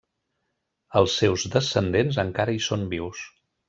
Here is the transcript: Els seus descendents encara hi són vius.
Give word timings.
Els 1.03 1.19
seus 1.23 1.45
descendents 1.59 2.21
encara 2.29 2.59
hi 2.61 2.67
són 2.73 2.93
vius. 2.99 3.27